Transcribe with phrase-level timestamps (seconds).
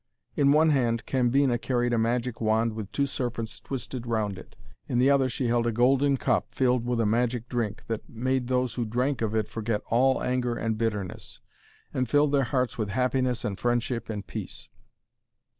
[0.35, 4.55] In one hand Cambina carried a magic wand with two serpents twisted round it.
[4.87, 8.47] In the other she held a golden cup filled with a magic drink, that made
[8.47, 11.39] those who drank of it forget all anger and bitterness,
[11.93, 14.69] and filled their hearts with happiness and friendship and peace.